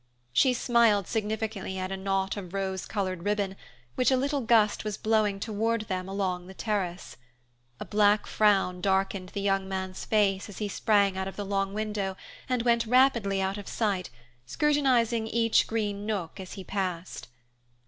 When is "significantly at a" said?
1.05-1.95